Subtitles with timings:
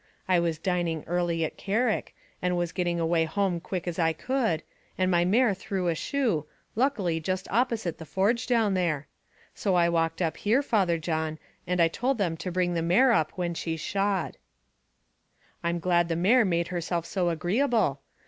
[0.27, 4.13] I was dining early at Carrick, and was getting away home as quick as I
[4.13, 4.63] could,
[4.97, 9.05] and my mare threw a shoe, luckily just opposite the forge down there;
[9.53, 11.37] so I walked up here, Father John,
[11.67, 14.37] and I told them to bring the mare up when she's shod."
[15.63, 18.01] "I'm glad the mare made herself so agreeable.